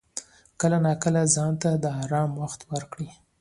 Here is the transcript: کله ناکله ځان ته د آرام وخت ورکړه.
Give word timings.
کله 0.59 0.77
ناکله 0.85 1.21
ځان 1.35 1.53
ته 1.61 1.69
د 1.83 1.85
آرام 2.03 2.31
وخت 2.41 2.61
ورکړه. 2.71 3.09